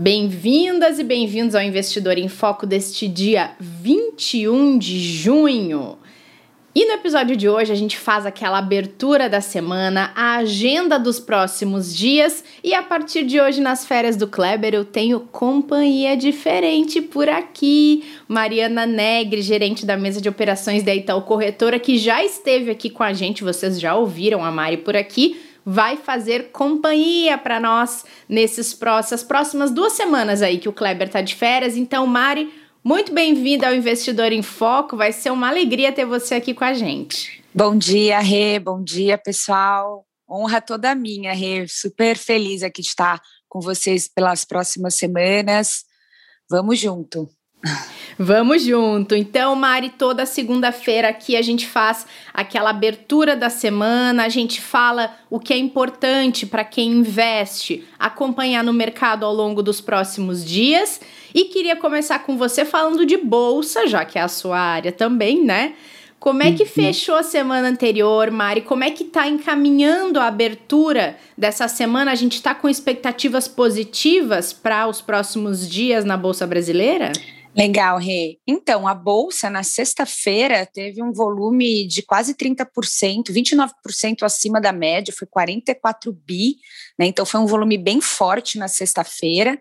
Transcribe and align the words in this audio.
Bem-vindas 0.00 1.00
e 1.00 1.02
bem-vindos 1.02 1.56
ao 1.56 1.60
Investidor 1.60 2.18
em 2.18 2.28
Foco 2.28 2.64
deste 2.64 3.08
dia 3.08 3.56
21 3.58 4.78
de 4.78 4.96
junho. 4.96 5.98
E 6.72 6.86
no 6.86 6.92
episódio 6.92 7.34
de 7.34 7.48
hoje 7.48 7.72
a 7.72 7.74
gente 7.74 7.98
faz 7.98 8.24
aquela 8.24 8.58
abertura 8.58 9.28
da 9.28 9.40
semana, 9.40 10.12
a 10.14 10.36
agenda 10.36 11.00
dos 11.00 11.18
próximos 11.18 11.96
dias 11.96 12.44
e 12.62 12.74
a 12.74 12.82
partir 12.84 13.24
de 13.24 13.40
hoje 13.40 13.60
nas 13.60 13.84
férias 13.84 14.14
do 14.14 14.28
Kleber 14.28 14.72
eu 14.72 14.84
tenho 14.84 15.18
companhia 15.18 16.16
diferente 16.16 17.02
por 17.02 17.28
aqui. 17.28 18.04
Mariana 18.28 18.86
Negre, 18.86 19.42
gerente 19.42 19.84
da 19.84 19.96
mesa 19.96 20.20
de 20.20 20.28
operações 20.28 20.84
da 20.84 20.94
Itaú 20.94 21.22
Corretora, 21.22 21.80
que 21.80 21.98
já 21.98 22.24
esteve 22.24 22.70
aqui 22.70 22.88
com 22.88 23.02
a 23.02 23.12
gente, 23.12 23.42
vocês 23.42 23.80
já 23.80 23.96
ouviram 23.96 24.44
a 24.44 24.52
Mari 24.52 24.76
por 24.76 24.94
aqui 24.96 25.47
vai 25.70 25.98
fazer 25.98 26.50
companhia 26.50 27.36
para 27.36 27.60
nós 27.60 28.02
nesses 28.26 28.72
próximos, 28.72 29.22
próximas 29.22 29.70
duas 29.70 29.92
semanas 29.92 30.40
aí 30.40 30.56
que 30.56 30.68
o 30.68 30.72
Kleber 30.72 31.10
tá 31.10 31.20
de 31.20 31.34
férias. 31.34 31.76
Então, 31.76 32.06
Mari, 32.06 32.50
muito 32.82 33.12
bem-vinda 33.12 33.68
ao 33.68 33.74
Investidor 33.74 34.32
em 34.32 34.40
Foco. 34.40 34.96
Vai 34.96 35.12
ser 35.12 35.30
uma 35.30 35.46
alegria 35.46 35.92
ter 35.92 36.06
você 36.06 36.36
aqui 36.36 36.54
com 36.54 36.64
a 36.64 36.72
gente. 36.72 37.44
Bom 37.54 37.76
dia, 37.76 38.18
Rê. 38.18 38.58
Bom 38.58 38.82
dia, 38.82 39.18
pessoal. 39.18 40.06
Honra 40.26 40.62
toda 40.62 40.94
minha, 40.94 41.34
Rê. 41.34 41.66
Super 41.68 42.16
feliz 42.16 42.62
aqui 42.62 42.80
de 42.80 42.88
estar 42.88 43.20
com 43.46 43.60
vocês 43.60 44.08
pelas 44.08 44.46
próximas 44.46 44.94
semanas. 44.94 45.84
Vamos 46.48 46.78
junto. 46.78 47.28
Vamos 48.18 48.64
junto. 48.64 49.14
Então, 49.14 49.54
Mari, 49.54 49.90
toda 49.90 50.26
segunda-feira 50.26 51.08
aqui 51.08 51.36
a 51.36 51.42
gente 51.42 51.68
faz 51.68 52.04
aquela 52.34 52.70
abertura 52.70 53.36
da 53.36 53.48
semana, 53.48 54.24
a 54.24 54.28
gente 54.28 54.60
fala 54.60 55.14
o 55.30 55.38
que 55.38 55.52
é 55.52 55.56
importante 55.56 56.44
para 56.44 56.64
quem 56.64 56.90
investe 56.90 57.84
acompanhar 57.96 58.64
no 58.64 58.72
mercado 58.72 59.24
ao 59.24 59.32
longo 59.32 59.62
dos 59.62 59.80
próximos 59.80 60.44
dias. 60.44 61.00
E 61.32 61.44
queria 61.44 61.76
começar 61.76 62.18
com 62.20 62.36
você 62.36 62.64
falando 62.64 63.06
de 63.06 63.16
bolsa, 63.16 63.86
já 63.86 64.04
que 64.04 64.18
é 64.18 64.22
a 64.22 64.28
sua 64.28 64.58
área 64.58 64.90
também, 64.90 65.44
né? 65.44 65.74
Como 66.18 66.42
é 66.42 66.50
que 66.50 66.64
uhum. 66.64 66.68
fechou 66.68 67.14
a 67.14 67.22
semana 67.22 67.68
anterior, 67.68 68.28
Mari? 68.32 68.62
Como 68.62 68.82
é 68.82 68.90
que 68.90 69.04
está 69.04 69.28
encaminhando 69.28 70.18
a 70.18 70.26
abertura 70.26 71.16
dessa 71.36 71.68
semana? 71.68 72.10
A 72.10 72.16
gente 72.16 72.34
está 72.34 72.52
com 72.52 72.68
expectativas 72.68 73.46
positivas 73.46 74.52
para 74.52 74.88
os 74.88 75.00
próximos 75.00 75.68
dias 75.68 76.04
na 76.04 76.16
Bolsa 76.16 76.44
Brasileira? 76.44 77.12
Legal, 77.58 77.98
Rê. 77.98 78.38
Então, 78.46 78.86
a 78.86 78.94
Bolsa 78.94 79.50
na 79.50 79.64
sexta-feira 79.64 80.64
teve 80.64 81.02
um 81.02 81.12
volume 81.12 81.88
de 81.88 82.02
quase 82.02 82.32
30%, 82.32 83.32
29% 83.32 84.22
acima 84.22 84.60
da 84.60 84.72
média, 84.72 85.12
foi 85.12 85.26
44 85.26 86.12
bi, 86.12 86.54
né? 86.96 87.06
Então 87.06 87.26
foi 87.26 87.40
um 87.40 87.46
volume 87.46 87.76
bem 87.76 88.00
forte 88.00 88.58
na 88.58 88.68
sexta-feira. 88.68 89.60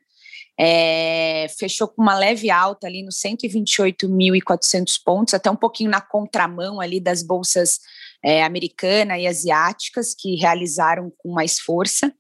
É, 0.60 1.48
fechou 1.58 1.88
com 1.88 2.04
uma 2.04 2.16
leve 2.16 2.52
alta 2.52 2.86
ali 2.86 3.02
nos 3.02 3.20
128.400 3.20 5.02
pontos, 5.04 5.34
até 5.34 5.50
um 5.50 5.56
pouquinho 5.56 5.90
na 5.90 6.02
contramão 6.02 6.80
ali 6.80 7.00
das 7.00 7.24
bolsas 7.24 7.80
é, 8.24 8.44
americana 8.44 9.18
e 9.18 9.28
asiáticas, 9.28 10.14
que 10.14 10.36
realizaram 10.36 11.12
com 11.18 11.32
mais 11.32 11.60
força. 11.60 12.14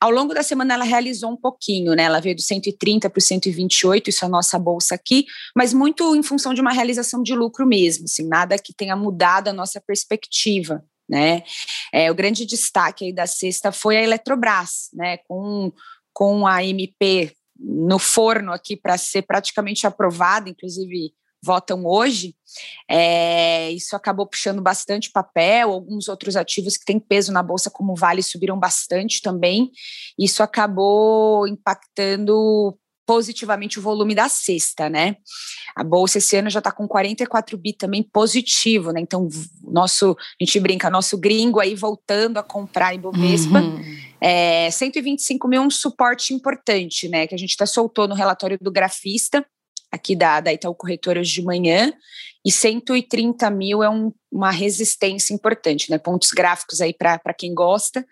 Ao 0.00 0.10
longo 0.10 0.34
da 0.34 0.42
semana 0.42 0.74
ela 0.74 0.84
realizou 0.84 1.30
um 1.30 1.36
pouquinho, 1.36 1.94
né? 1.94 2.04
Ela 2.04 2.20
veio 2.20 2.36
do 2.36 2.42
130 2.42 3.08
para 3.08 3.18
o 3.18 3.22
128, 3.22 4.10
isso 4.10 4.24
é 4.24 4.26
a 4.26 4.30
nossa 4.30 4.58
bolsa 4.58 4.94
aqui, 4.94 5.26
mas 5.56 5.72
muito 5.72 6.14
em 6.14 6.22
função 6.22 6.52
de 6.52 6.60
uma 6.60 6.72
realização 6.72 7.22
de 7.22 7.34
lucro 7.34 7.66
mesmo, 7.66 8.04
assim, 8.04 8.26
nada 8.26 8.58
que 8.58 8.74
tenha 8.74 8.96
mudado 8.96 9.48
a 9.48 9.52
nossa 9.52 9.80
perspectiva. 9.80 10.84
Né? 11.08 11.42
É, 11.90 12.10
o 12.10 12.14
grande 12.14 12.44
destaque 12.44 13.06
aí 13.06 13.12
da 13.14 13.26
sexta 13.26 13.72
foi 13.72 13.96
a 13.96 14.02
Eletrobras, 14.02 14.90
né? 14.92 15.18
Com, 15.28 15.72
com 16.12 16.46
a 16.46 16.62
MP 16.62 17.32
no 17.58 17.98
forno 17.98 18.52
aqui 18.52 18.76
para 18.76 18.96
ser 18.96 19.22
praticamente 19.22 19.86
aprovada, 19.86 20.48
inclusive 20.48 21.12
votam 21.42 21.84
hoje, 21.84 22.34
é, 22.90 23.70
isso 23.72 23.94
acabou 23.94 24.26
puxando 24.26 24.62
bastante 24.62 25.10
papel, 25.10 25.70
alguns 25.70 26.08
outros 26.08 26.36
ativos 26.36 26.76
que 26.76 26.84
têm 26.84 26.98
peso 26.98 27.32
na 27.32 27.42
bolsa, 27.42 27.70
como 27.70 27.94
Vale, 27.94 28.22
subiram 28.22 28.58
bastante 28.58 29.20
também. 29.20 29.70
Isso 30.18 30.42
acabou 30.42 31.46
impactando 31.46 32.76
positivamente 33.08 33.78
o 33.78 33.82
volume 33.82 34.14
da 34.14 34.28
cesta, 34.28 34.90
né? 34.90 35.16
A 35.74 35.82
bolsa 35.82 36.18
esse 36.18 36.36
ano 36.36 36.50
já 36.50 36.58
está 36.58 36.70
com 36.70 36.86
44 36.86 37.56
bi 37.56 37.72
também 37.72 38.02
positivo, 38.02 38.92
né? 38.92 39.00
Então, 39.00 39.26
nosso, 39.62 40.14
a 40.38 40.44
gente 40.44 40.60
brinca, 40.60 40.90
nosso 40.90 41.16
gringo 41.16 41.58
aí 41.58 41.74
voltando 41.74 42.36
a 42.36 42.42
comprar 42.42 42.94
Ibovespa. 42.94 43.60
Uhum. 43.60 43.82
É, 44.20 44.70
125 44.70 45.48
mil 45.48 45.62
é 45.62 45.66
um 45.66 45.70
suporte 45.70 46.34
importante, 46.34 47.08
né? 47.08 47.26
Que 47.26 47.34
a 47.34 47.38
gente 47.38 47.54
até 47.54 47.64
soltou 47.64 48.06
no 48.06 48.14
relatório 48.14 48.58
do 48.60 48.70
grafista 48.70 49.42
aqui 49.90 50.14
da, 50.14 50.40
da 50.40 50.52
Itaú 50.52 50.74
Corretora 50.74 51.20
hoje 51.20 51.34
de 51.34 51.42
manhã, 51.42 51.92
e 52.44 52.52
130 52.52 53.50
mil 53.50 53.82
é 53.82 53.90
um, 53.90 54.12
uma 54.30 54.50
resistência 54.50 55.34
importante, 55.34 55.90
né? 55.90 55.98
Pontos 55.98 56.30
gráficos 56.30 56.80
aí 56.80 56.94
para 56.94 57.34
quem 57.36 57.54
gosta. 57.54 58.06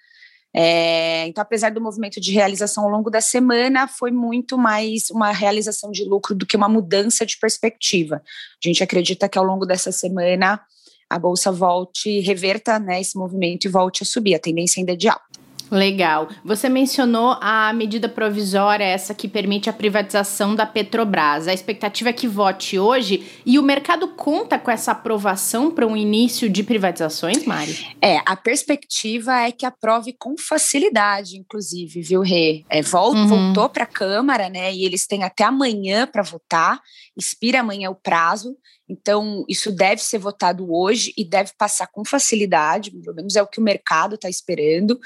É, 0.55 1.27
então, 1.27 1.43
apesar 1.43 1.71
do 1.71 1.81
movimento 1.81 2.19
de 2.21 2.33
realização 2.33 2.85
ao 2.85 2.91
longo 2.91 3.11
da 3.11 3.21
semana, 3.21 3.87
foi 3.87 4.11
muito 4.11 4.57
mais 4.57 5.11
uma 5.11 5.31
realização 5.31 5.91
de 5.91 6.03
lucro 6.05 6.35
do 6.35 6.47
que 6.47 6.57
uma 6.57 6.69
mudança 6.69 7.27
de 7.27 7.39
perspectiva. 7.39 8.23
A 8.25 8.69
gente 8.69 8.83
acredita 8.83 9.29
que 9.29 9.39
ao 9.39 9.45
longo 9.45 9.67
dessa 9.67 9.93
semana 9.93 10.61
a 11.09 11.19
bolsa 11.19 11.53
volte, 11.53 12.21
reverta 12.21 12.79
né, 12.79 13.01
esse 13.01 13.17
movimento 13.17 13.67
e 13.67 13.69
volte 13.69 14.03
a 14.03 14.07
subir. 14.07 14.35
A 14.35 14.39
tendência 14.39 14.81
ainda 14.81 14.93
é 14.93 14.97
de 14.97 15.09
alta. 15.09 15.46
Legal. 15.71 16.29
Você 16.45 16.69
mencionou 16.69 17.37
a 17.41 17.73
medida 17.73 18.09
provisória, 18.09 18.85
essa 18.85 19.15
que 19.15 19.27
permite 19.27 19.69
a 19.69 19.73
privatização 19.73 20.55
da 20.55 20.65
Petrobras. 20.65 21.49
A 21.49 21.55
expectativa 21.55 22.11
é 22.11 22.13
que 22.13 22.29
vote 22.29 22.79
hoje 22.79 23.27
e 23.45 23.59
o 23.59 23.63
mercado 23.63 24.09
conta 24.09 24.59
com 24.59 24.71
essa 24.71 24.93
aprovação 24.93 25.71
para 25.71 25.87
um 25.87 25.97
início 25.97 26.49
de 26.49 26.63
privatizações, 26.63 27.45
Mari? 27.45 27.97
É, 28.01 28.21
a 28.25 28.37
perspectiva 28.37 29.41
é 29.41 29.51
que 29.51 29.67
aprove 29.67 30.15
com 30.19 30.37
facilidade, 30.39 31.37
inclusive, 31.37 32.01
viu, 32.01 32.21
Rê? 32.21 32.65
É, 32.69 32.83
voltou, 32.83 33.21
uhum. 33.21 33.27
voltou 33.27 33.69
para 33.69 33.85
a 33.85 33.87
Câmara, 33.87 34.49
né? 34.49 34.73
E 34.73 34.85
eles 34.85 35.07
têm 35.07 35.25
até 35.25 35.45
amanhã 35.45 36.07
para 36.07 36.23
votar, 36.23 36.81
expira 37.17 37.61
amanhã 37.61 37.91
o 37.91 37.95
prazo. 37.95 38.57
Então, 38.89 39.45
isso 39.49 39.73
deve 39.73 40.03
ser 40.03 40.19
votado 40.19 40.73
hoje 40.73 41.13
e 41.17 41.25
deve 41.25 41.53
passar 41.59 41.87
com 41.89 42.05
facilidade, 42.05 42.91
pelo 42.91 43.17
menos 43.17 43.35
é 43.37 43.43
o 43.43 43.47
que 43.47 43.59
o 43.59 43.63
mercado 43.63 44.15
está 44.15 44.29
esperando. 44.29 44.99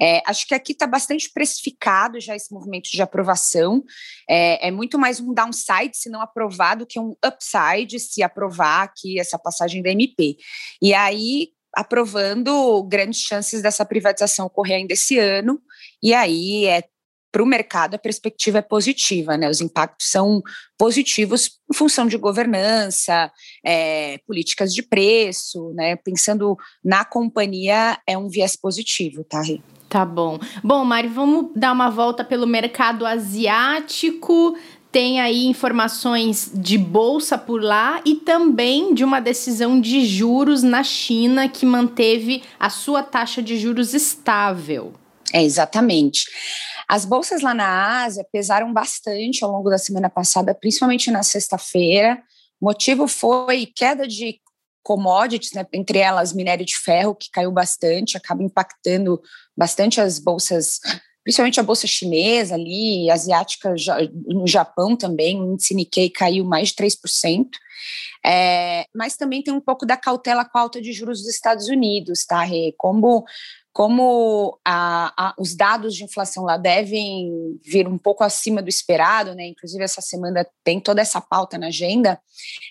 É, 0.00 0.22
acho 0.26 0.46
que 0.46 0.54
aqui 0.54 0.72
está 0.72 0.86
bastante 0.86 1.30
precificado 1.32 2.18
já 2.20 2.34
esse 2.34 2.52
movimento 2.52 2.90
de 2.90 3.02
aprovação. 3.02 3.84
É, 4.28 4.68
é, 4.68 4.70
muito 4.70 4.98
mais 4.98 5.20
um 5.20 5.34
downside 5.34 5.96
se 5.96 6.08
não 6.08 6.20
aprovado 6.20 6.86
que 6.86 6.98
um 6.98 7.14
upside 7.24 8.00
se 8.00 8.22
aprovar 8.22 8.84
aqui 8.84 9.20
essa 9.20 9.38
passagem 9.38 9.82
da 9.82 9.90
MP. 9.90 10.36
E 10.80 10.94
aí, 10.94 11.50
aprovando, 11.74 12.82
grandes 12.84 13.20
chances 13.20 13.60
dessa 13.60 13.84
privatização 13.84 14.46
ocorrer 14.46 14.78
ainda 14.78 14.94
esse 14.94 15.18
ano. 15.18 15.60
E 16.02 16.14
aí 16.14 16.64
é 16.64 16.82
para 17.36 17.42
o 17.42 17.46
mercado 17.46 17.96
a 17.96 17.98
perspectiva 17.98 18.58
é 18.58 18.62
positiva, 18.62 19.36
né? 19.36 19.50
Os 19.50 19.60
impactos 19.60 20.10
são 20.10 20.42
positivos 20.78 21.50
em 21.70 21.76
função 21.76 22.06
de 22.06 22.16
governança, 22.16 23.30
é, 23.62 24.16
políticas 24.26 24.72
de 24.72 24.82
preço, 24.82 25.70
né? 25.74 25.96
Pensando 25.96 26.56
na 26.82 27.04
companhia 27.04 27.98
é 28.06 28.16
um 28.16 28.30
viés 28.30 28.56
positivo, 28.56 29.22
tá? 29.22 29.42
Tá 29.86 30.02
bom. 30.02 30.38
Bom, 30.64 30.82
Mari, 30.82 31.08
vamos 31.08 31.50
dar 31.54 31.72
uma 31.72 31.90
volta 31.90 32.24
pelo 32.24 32.46
mercado 32.46 33.04
asiático. 33.04 34.56
Tem 34.90 35.20
aí 35.20 35.44
informações 35.44 36.50
de 36.54 36.78
bolsa 36.78 37.36
por 37.36 37.62
lá 37.62 38.00
e 38.02 38.14
também 38.14 38.94
de 38.94 39.04
uma 39.04 39.20
decisão 39.20 39.78
de 39.78 40.06
juros 40.06 40.62
na 40.62 40.82
China 40.82 41.50
que 41.50 41.66
manteve 41.66 42.42
a 42.58 42.70
sua 42.70 43.02
taxa 43.02 43.42
de 43.42 43.58
juros 43.58 43.92
estável. 43.92 44.94
É, 45.32 45.42
exatamente. 45.42 46.24
As 46.88 47.04
bolsas 47.04 47.42
lá 47.42 47.52
na 47.52 48.04
Ásia 48.04 48.26
pesaram 48.32 48.72
bastante 48.72 49.42
ao 49.42 49.50
longo 49.50 49.68
da 49.68 49.78
semana 49.78 50.08
passada, 50.08 50.54
principalmente 50.54 51.10
na 51.10 51.22
sexta-feira. 51.22 52.22
O 52.60 52.66
motivo 52.66 53.08
foi 53.08 53.66
queda 53.66 54.06
de 54.06 54.40
commodities, 54.82 55.52
né, 55.52 55.66
entre 55.72 55.98
elas 55.98 56.32
minério 56.32 56.64
de 56.64 56.76
ferro, 56.76 57.14
que 57.14 57.28
caiu 57.30 57.50
bastante, 57.50 58.16
acaba 58.16 58.42
impactando 58.42 59.20
bastante 59.56 60.00
as 60.00 60.20
bolsas 60.20 60.78
principalmente 61.26 61.58
a 61.58 61.64
bolsa 61.64 61.88
chinesa 61.88 62.54
ali, 62.54 63.10
asiática 63.10 63.74
no 64.28 64.46
Japão 64.46 64.94
também, 64.94 65.42
o 65.42 65.54
índice 65.54 65.74
Nikkei 65.74 66.08
caiu 66.08 66.44
mais 66.44 66.68
de 66.68 66.76
3%. 66.76 67.48
É, 68.24 68.86
mas 68.94 69.16
também 69.16 69.42
tem 69.42 69.52
um 69.52 69.60
pouco 69.60 69.84
da 69.84 69.96
cautela 69.96 70.44
com 70.44 70.56
a 70.56 70.60
alta 70.60 70.80
de 70.80 70.92
juros 70.92 71.22
dos 71.22 71.28
Estados 71.28 71.66
Unidos, 71.66 72.24
tá, 72.24 72.44
Rê? 72.44 72.72
Como, 72.78 73.24
como 73.76 74.58
a, 74.64 75.12
a, 75.18 75.34
os 75.38 75.54
dados 75.54 75.94
de 75.94 76.02
inflação 76.02 76.44
lá 76.44 76.56
devem 76.56 77.60
vir 77.62 77.86
um 77.86 77.98
pouco 77.98 78.24
acima 78.24 78.62
do 78.62 78.70
esperado, 78.70 79.34
né? 79.34 79.48
Inclusive, 79.48 79.84
essa 79.84 80.00
semana 80.00 80.46
tem 80.64 80.80
toda 80.80 81.02
essa 81.02 81.20
pauta 81.20 81.58
na 81.58 81.66
agenda, 81.66 82.18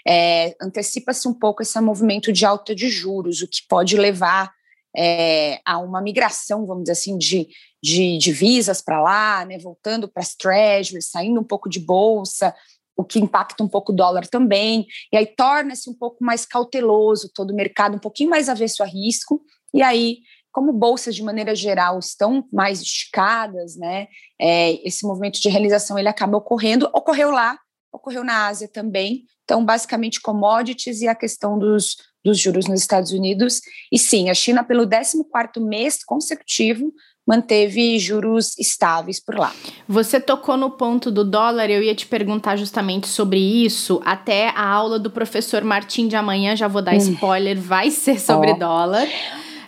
é, 0.03 0.55
antecipa-se 0.59 1.27
um 1.27 1.33
pouco 1.35 1.61
esse 1.61 1.79
movimento 1.79 2.33
de 2.33 2.43
alta 2.43 2.73
de 2.73 2.89
juros, 2.89 3.43
o 3.43 3.47
que 3.47 3.59
pode 3.69 3.95
levar 3.95 4.51
é, 4.97 5.59
a 5.63 5.77
uma 5.77 6.01
migração, 6.01 6.65
vamos 6.65 6.85
dizer 6.85 6.93
assim, 6.93 7.19
de, 7.19 7.49
de 7.83 8.17
divisas 8.17 8.81
para 8.81 8.99
lá, 8.99 9.45
né, 9.45 9.59
voltando 9.59 10.07
para 10.07 10.23
as 10.23 10.33
treasuries, 10.33 11.11
saindo 11.11 11.39
um 11.39 11.43
pouco 11.43 11.69
de 11.69 11.79
bolsa, 11.79 12.51
o 12.97 13.03
que 13.03 13.19
impacta 13.19 13.63
um 13.63 13.67
pouco 13.67 13.91
o 13.91 13.95
dólar 13.95 14.25
também, 14.25 14.87
e 15.13 15.17
aí 15.17 15.27
torna-se 15.27 15.87
um 15.87 15.93
pouco 15.93 16.23
mais 16.23 16.47
cauteloso 16.47 17.29
todo 17.31 17.51
o 17.51 17.55
mercado, 17.55 17.95
um 17.95 17.99
pouquinho 17.99 18.31
mais 18.31 18.49
avesso 18.49 18.81
a 18.81 18.87
risco, 18.87 19.39
e 19.75 19.81
aí, 19.81 20.19
como 20.55 20.71
bolsas 20.71 21.13
de 21.13 21.21
maneira 21.21 21.53
geral 21.53 21.99
estão 21.99 22.47
mais 22.49 22.81
esticadas, 22.81 23.75
né, 23.75 24.07
é, 24.39 24.87
esse 24.87 25.05
movimento 25.05 25.37
de 25.41 25.49
realização 25.49 25.99
ele 25.99 26.07
acaba 26.07 26.37
ocorrendo, 26.37 26.89
ocorreu 26.93 27.29
lá, 27.29 27.59
ocorreu 27.91 28.23
na 28.23 28.47
Ásia 28.47 28.69
também, 28.71 29.25
então 29.43 29.65
basicamente 29.65 30.21
commodities 30.21 31.01
e 31.01 31.09
a 31.09 31.13
questão 31.13 31.59
dos, 31.59 31.97
dos 32.23 32.39
juros 32.39 32.67
nos 32.67 32.79
Estados 32.79 33.11
Unidos, 33.11 33.59
e 33.91 33.99
sim, 33.99 34.29
a 34.29 34.33
China 34.33 34.63
pelo 34.63 34.87
14º 34.87 35.59
mês 35.59 36.01
consecutivo 36.05 36.89
manteve 37.27 37.99
juros 37.99 38.57
estáveis 38.57 39.19
por 39.19 39.35
lá. 39.35 39.53
Você 39.89 40.21
tocou 40.21 40.55
no 40.55 40.71
ponto 40.71 41.11
do 41.11 41.25
dólar, 41.25 41.69
eu 41.69 41.83
ia 41.83 41.95
te 41.95 42.05
perguntar 42.05 42.55
justamente 42.55 43.07
sobre 43.07 43.39
isso. 43.39 43.99
Até 44.05 44.49
a 44.49 44.65
aula 44.65 44.99
do 44.99 45.11
professor 45.11 45.65
Martim 45.65 46.07
de 46.07 46.15
amanhã, 46.15 46.55
já 46.55 46.69
vou 46.69 46.81
dar 46.81 46.93
hum. 46.93 46.97
spoiler, 46.97 47.59
vai 47.59 47.91
ser 47.91 48.21
sobre 48.21 48.51
oh. 48.51 48.57
dólar. 48.57 49.07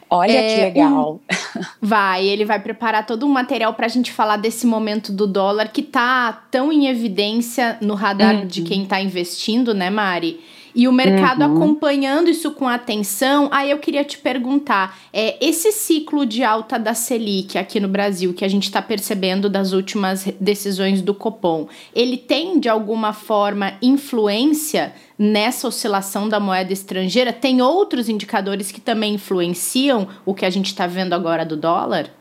Olha 0.09 0.31
é, 0.31 0.55
que 0.55 0.61
legal. 0.61 1.21
Um, 1.25 1.61
vai, 1.81 2.25
ele 2.25 2.45
vai 2.45 2.59
preparar 2.59 3.05
todo 3.05 3.25
um 3.25 3.29
material 3.29 3.73
para 3.73 3.85
a 3.85 3.89
gente 3.89 4.11
falar 4.11 4.37
desse 4.37 4.65
momento 4.65 5.11
do 5.11 5.27
dólar 5.27 5.69
que 5.69 5.81
tá 5.81 6.45
tão 6.49 6.71
em 6.71 6.87
evidência 6.87 7.77
no 7.81 7.93
radar 7.93 8.35
uhum. 8.35 8.47
de 8.47 8.61
quem 8.61 8.83
está 8.83 9.01
investindo, 9.01 9.73
né, 9.73 9.89
Mari? 9.89 10.39
E 10.77 10.87
o 10.87 10.91
mercado 10.91 11.43
uhum. 11.43 11.55
acompanhando 11.55 12.29
isso 12.29 12.51
com 12.51 12.67
atenção. 12.67 13.49
Aí 13.51 13.71
eu 13.71 13.79
queria 13.79 14.05
te 14.05 14.19
perguntar: 14.19 14.99
é, 15.11 15.35
esse 15.43 15.71
ciclo 15.71 16.23
de 16.23 16.43
alta 16.43 16.77
da 16.77 16.93
Selic 16.93 17.57
aqui 17.57 17.79
no 17.79 17.87
Brasil, 17.87 18.31
que 18.31 18.45
a 18.45 18.47
gente 18.47 18.65
está 18.65 18.79
percebendo 18.79 19.49
das 19.49 19.73
últimas 19.73 20.25
decisões 20.39 21.01
do 21.01 21.15
Copom, 21.15 21.67
ele 21.95 22.15
tem 22.15 22.59
de 22.59 22.69
alguma 22.69 23.11
forma 23.11 23.73
influência 23.81 24.93
nessa 25.17 25.67
oscilação 25.67 26.29
da 26.29 26.39
moeda 26.39 26.71
estrangeira? 26.71 27.33
Tem 27.33 27.59
outros 27.59 28.07
indicadores 28.07 28.71
que 28.71 28.79
também 28.79 29.15
influenciam 29.15 30.07
o 30.23 30.35
que 30.35 30.45
a 30.45 30.49
gente 30.51 30.67
está 30.67 30.85
vendo 30.85 31.13
agora 31.13 31.43
do 31.43 31.57
dólar? 31.57 32.11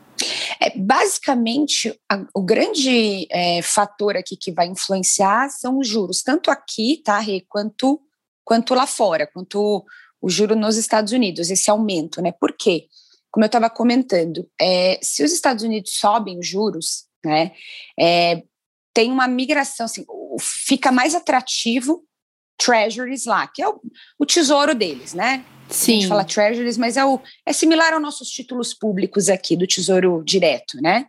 É, 0.59 0.75
basicamente, 0.75 1.93
a, 2.11 2.23
o 2.33 2.41
grande 2.41 3.27
é, 3.29 3.61
fator 3.61 4.17
aqui 4.17 4.35
que 4.35 4.51
vai 4.51 4.65
influenciar 4.65 5.47
são 5.49 5.77
os 5.77 5.87
juros, 5.87 6.23
tanto 6.23 6.49
aqui, 6.49 6.99
tá, 7.05 7.19
Rê, 7.19 7.45
quanto 7.47 8.01
quanto 8.47 8.73
lá 8.73 8.87
fora, 8.87 9.27
quanto 9.27 9.85
o 10.21 10.29
juro 10.29 10.55
nos 10.55 10.77
Estados 10.77 11.11
Unidos, 11.11 11.51
esse 11.51 11.69
aumento, 11.69 12.21
né? 12.21 12.31
Por 12.31 12.53
quê? 12.53 12.87
Como 13.29 13.43
eu 13.43 13.47
estava 13.47 13.69
comentando, 13.69 14.49
é, 14.59 14.97
se 15.03 15.21
os 15.21 15.33
Estados 15.33 15.65
Unidos 15.65 15.91
sobem 15.95 16.39
os 16.39 16.47
juros, 16.47 17.07
né, 17.25 17.51
é, 17.99 18.41
tem 18.93 19.11
uma 19.11 19.27
migração, 19.27 19.85
assim, 19.85 20.05
fica 20.39 20.93
mais 20.93 21.13
atrativo 21.13 22.05
treasuries 22.57 23.25
lá, 23.25 23.47
que 23.47 23.61
é 23.61 23.67
o, 23.67 23.81
o 24.17 24.25
tesouro 24.25 24.73
deles, 24.73 25.13
né? 25.13 25.43
Sim. 25.69 25.91
A 25.91 25.95
gente 25.95 26.07
fala 26.07 26.23
treasuries, 26.23 26.77
mas 26.77 26.95
é, 26.95 27.03
o, 27.03 27.19
é 27.45 27.51
similar 27.51 27.91
aos 27.91 28.01
nossos 28.01 28.29
títulos 28.29 28.73
públicos 28.73 29.27
aqui 29.27 29.57
do 29.57 29.67
tesouro 29.67 30.23
direto, 30.23 30.81
né? 30.81 31.07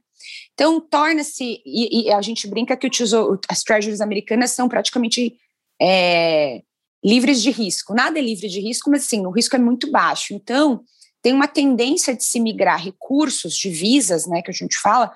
Então, 0.55 0.81
torna-se, 0.81 1.63
e, 1.65 2.09
e, 2.09 2.13
a 2.13 2.21
gente 2.21 2.49
brinca 2.49 2.77
que 2.77 2.89
o 2.89 2.91
tesouro, 2.91 3.41
as 3.49 3.63
treasuries 3.63 4.01
americanas 4.01 4.51
são 4.51 4.69
praticamente 4.69 5.39
é, 5.81 6.63
livres 7.09 7.43
de 7.43 7.51
risco. 7.51 7.95
Nada 7.95 8.19
é 8.19 8.23
livre 8.23 8.49
de 8.49 8.61
risco, 8.61 8.91
mas 8.91 9.05
sim, 9.05 9.25
o 9.25 9.31
risco 9.31 9.57
é 9.57 9.59
muito 9.59 9.91
baixo. 9.91 10.35
Então, 10.35 10.85
tem 11.23 11.33
uma 11.33 11.49
tendência 11.49 12.15
de 12.15 12.23
se 12.23 12.39
migrar 12.39 12.85
recursos, 12.85 13.57
divisas, 13.57 14.27
né, 14.27 14.43
que 14.43 14.51
a 14.51 14.55
gente 14.55 14.77
fala, 14.77 15.11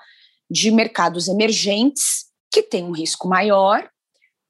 de 0.49 0.71
mercados 0.71 1.27
emergentes, 1.27 2.25
que 2.51 2.63
têm 2.63 2.83
um 2.83 2.91
risco 2.91 3.27
maior, 3.27 3.87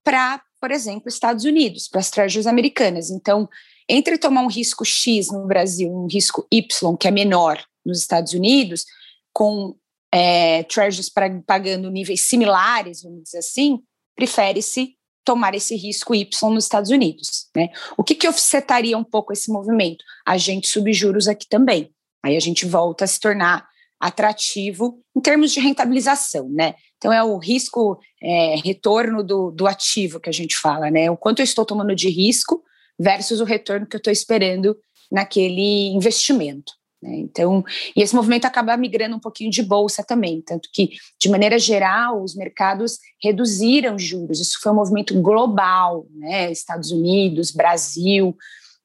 para, 0.03 0.41
por 0.59 0.71
exemplo, 0.71 1.09
Estados 1.09 1.43
Unidos, 1.43 1.89
para 1.89 1.99
as 1.99 2.09
treasuries 2.09 2.47
americanas. 2.47 3.09
Então, 3.09 3.49
entre 3.89 4.17
tomar 4.17 4.41
um 4.41 4.49
risco 4.49 4.85
X 4.85 5.29
no 5.29 5.45
Brasil, 5.45 5.91
um 5.91 6.07
risco 6.07 6.47
Y, 6.49 6.97
que 6.97 7.07
é 7.09 7.11
menor 7.11 7.61
nos 7.85 7.99
Estados 7.99 8.33
Unidos, 8.33 8.85
com 9.33 9.75
é, 10.13 10.63
treasuries 10.63 11.11
pagando 11.45 11.91
níveis 11.91 12.21
similares, 12.21 13.03
vamos 13.03 13.23
dizer 13.23 13.39
assim, 13.39 13.81
prefere-se 14.15 14.95
tomar 15.23 15.55
esse 15.55 15.75
risco 15.75 16.13
Y 16.13 16.27
nos 16.49 16.65
Estados 16.65 16.89
Unidos. 16.89 17.47
Né? 17.55 17.69
O 17.97 18.03
que, 18.03 18.15
que 18.15 18.27
offsetaria 18.27 18.97
um 18.97 19.03
pouco 19.03 19.33
esse 19.33 19.51
movimento? 19.51 20.03
A 20.25 20.37
gente 20.37 20.67
subjuros 20.67 21.27
aqui 21.27 21.47
também. 21.47 21.91
Aí 22.23 22.37
a 22.37 22.39
gente 22.39 22.65
volta 22.65 23.05
a 23.05 23.07
se 23.07 23.19
tornar 23.19 23.67
atrativo 23.99 24.99
em 25.15 25.21
termos 25.21 25.51
de 25.51 25.59
rentabilização, 25.59 26.49
né? 26.49 26.75
Então 26.97 27.11
é 27.11 27.23
o 27.23 27.37
risco 27.37 27.99
é, 28.21 28.55
retorno 28.63 29.23
do, 29.23 29.51
do 29.51 29.65
ativo 29.65 30.19
que 30.19 30.29
a 30.29 30.33
gente 30.33 30.57
fala, 30.57 30.91
né? 30.91 31.09
O 31.09 31.17
quanto 31.17 31.39
eu 31.39 31.43
estou 31.43 31.65
tomando 31.65 31.95
de 31.95 32.09
risco 32.09 32.63
versus 32.99 33.39
o 33.39 33.45
retorno 33.45 33.85
que 33.85 33.95
eu 33.95 33.99
estou 33.99 34.11
esperando 34.11 34.77
naquele 35.11 35.87
investimento. 35.87 36.73
Né? 37.03 37.17
Então, 37.17 37.65
e 37.93 38.01
esse 38.01 38.15
movimento 38.15 38.45
acaba 38.45 38.77
migrando 38.77 39.17
um 39.17 39.19
pouquinho 39.19 39.51
de 39.51 39.61
bolsa 39.61 40.01
também, 40.05 40.41
tanto 40.41 40.69
que, 40.71 40.91
de 41.19 41.29
maneira 41.29 41.59
geral, 41.59 42.23
os 42.23 42.33
mercados 42.33 42.97
reduziram 43.21 43.99
juros. 43.99 44.39
Isso 44.39 44.57
foi 44.61 44.71
um 44.71 44.75
movimento 44.75 45.13
global, 45.21 46.07
né? 46.11 46.49
Estados 46.49 46.91
Unidos, 46.91 47.51
Brasil, 47.51 48.37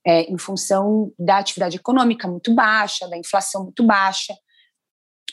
é, 0.04 0.22
em 0.22 0.36
função 0.36 1.12
da 1.16 1.38
atividade 1.38 1.76
econômica 1.76 2.26
muito 2.26 2.52
baixa, 2.52 3.08
da 3.08 3.16
inflação 3.16 3.62
muito 3.62 3.84
baixa, 3.84 4.34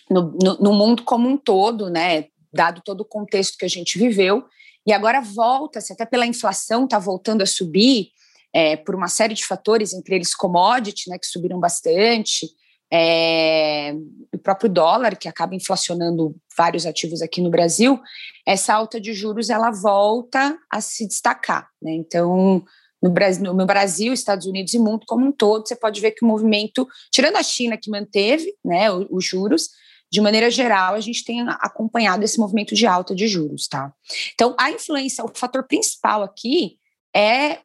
no, 0.08 0.38
no, 0.40 0.58
no 0.60 0.74
mundo 0.74 1.02
como 1.02 1.28
um 1.28 1.38
todo, 1.38 1.90
né? 1.90 2.26
Dado 2.54 2.84
todo 2.86 3.02
o 3.02 3.06
contexto 3.06 3.58
que 3.58 3.66
a 3.66 3.70
gente 3.70 3.98
viveu, 3.98 4.46
e 4.86 4.94
agora 4.94 5.20
volta-se, 5.22 5.92
até 5.92 6.06
pela 6.06 6.28
inflação 6.28 6.84
está 6.84 7.00
voltando 7.00 7.42
a 7.42 7.48
subir, 7.48 8.10
é, 8.54 8.78
por 8.78 8.94
uma 8.94 9.08
série 9.08 9.34
de 9.34 9.44
fatores, 9.44 9.92
entre 9.92 10.14
eles 10.14 10.36
commodity, 10.36 11.10
né, 11.10 11.18
que 11.18 11.26
subiram 11.26 11.60
bastante, 11.60 12.48
é, 12.92 13.94
o 14.34 14.38
próprio 14.38 14.70
dólar, 14.70 15.18
que 15.18 15.28
acaba 15.28 15.56
inflacionando 15.56 16.36
vários 16.58 16.86
ativos 16.86 17.22
aqui 17.22 17.42
no 17.42 17.50
Brasil, 17.50 18.00
essa 18.46 18.74
alta 18.74 19.00
de 19.00 19.14
juros 19.14 19.50
ela 19.50 19.72
volta 19.72 20.58
a 20.72 20.80
se 20.82 21.08
destacar. 21.08 21.68
Né? 21.82 21.92
Então, 21.94 22.64
no 23.02 23.10
Brasil, 23.10 23.54
no 23.54 23.66
Brasil, 23.66 24.14
Estados 24.14 24.46
Unidos 24.46 24.74
e 24.74 24.80
mundo 24.80 25.06
como 25.08 25.26
um 25.26 25.32
todo, 25.32 25.68
você 25.68 25.76
pode 25.76 26.00
ver 26.00 26.12
que 26.12 26.24
o 26.24 26.28
movimento, 26.28 26.88
tirando 27.12 27.38
a 27.38 27.44
China 27.44 27.78
que 27.78 27.90
manteve 27.90 28.54
né, 28.64 28.92
os, 28.92 29.08
os 29.10 29.26
juros, 29.26 29.70
de 30.12 30.22
maneira 30.22 30.50
geral, 30.50 30.94
a 30.94 31.00
gente 31.00 31.26
tem 31.26 31.42
acompanhado 31.60 32.24
esse 32.24 32.40
movimento 32.40 32.74
de 32.74 32.86
alta 32.86 33.14
de 33.14 33.28
juros, 33.28 33.68
tá? 33.68 33.92
Então, 34.34 34.56
a 34.58 34.72
influência, 34.72 35.26
o 35.26 35.32
fator 35.36 35.68
principal 35.68 36.24
aqui 36.24 36.78
é, 37.14 37.60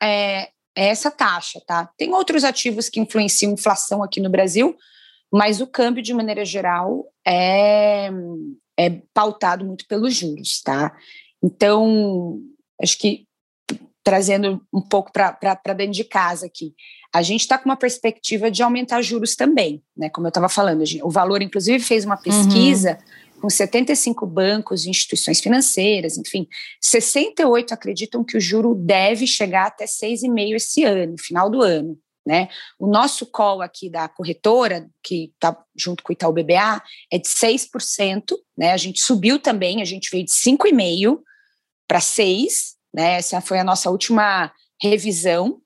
é 0.00 0.50
é 0.76 0.88
essa 0.88 1.10
taxa, 1.10 1.60
tá? 1.66 1.90
Tem 1.96 2.12
outros 2.12 2.44
ativos 2.44 2.88
que 2.88 3.00
influenciam 3.00 3.50
a 3.50 3.54
inflação 3.54 4.02
aqui 4.02 4.20
no 4.20 4.30
Brasil, 4.30 4.76
mas 5.32 5.60
o 5.60 5.66
câmbio, 5.66 6.02
de 6.02 6.14
maneira 6.14 6.44
geral, 6.44 7.06
é, 7.26 8.10
é 8.78 8.90
pautado 9.14 9.64
muito 9.64 9.86
pelos 9.86 10.14
juros, 10.14 10.60
tá? 10.62 10.96
Então, 11.42 12.40
acho 12.80 12.98
que 12.98 13.26
trazendo 14.02 14.60
um 14.72 14.80
pouco 14.80 15.12
para 15.12 15.74
dentro 15.74 15.92
de 15.92 16.04
casa 16.04 16.46
aqui, 16.46 16.74
a 17.14 17.22
gente 17.22 17.42
está 17.42 17.58
com 17.58 17.68
uma 17.68 17.76
perspectiva 17.76 18.50
de 18.50 18.62
aumentar 18.62 19.02
juros 19.02 19.36
também, 19.36 19.82
né? 19.96 20.08
Como 20.08 20.26
eu 20.26 20.30
estava 20.30 20.48
falando, 20.48 20.82
o 21.02 21.10
Valor, 21.10 21.42
inclusive, 21.42 21.82
fez 21.82 22.04
uma 22.04 22.16
pesquisa 22.16 22.92
uhum 22.92 23.29
com 23.40 23.48
75 23.48 24.26
bancos 24.26 24.84
e 24.84 24.90
instituições 24.90 25.40
financeiras, 25.40 26.18
enfim, 26.18 26.46
68 26.80 27.72
acreditam 27.72 28.22
que 28.22 28.36
o 28.36 28.40
juro 28.40 28.74
deve 28.74 29.26
chegar 29.26 29.66
até 29.66 29.86
6,5 29.86 30.54
esse 30.54 30.84
ano, 30.84 31.16
final 31.18 31.48
do 31.48 31.62
ano. 31.62 31.98
Né? 32.26 32.48
O 32.78 32.86
nosso 32.86 33.24
call 33.26 33.62
aqui 33.62 33.88
da 33.90 34.06
corretora, 34.06 34.88
que 35.02 35.32
está 35.34 35.56
junto 35.74 36.02
com 36.02 36.12
o 36.12 36.14
Itaú 36.14 36.32
BBA, 36.32 36.82
é 37.10 37.18
de 37.18 37.26
6%, 37.26 38.36
né? 38.56 38.72
A 38.72 38.76
gente 38.76 39.00
subiu 39.00 39.38
também, 39.38 39.80
a 39.80 39.86
gente 39.86 40.10
veio 40.12 40.24
de 40.24 40.30
5,5% 40.30 41.18
para 41.88 41.98
6%, 41.98 42.46
né? 42.94 43.14
Essa 43.14 43.40
foi 43.40 43.58
a 43.58 43.64
nossa 43.64 43.90
última 43.90 44.52
revisão, 44.80 45.60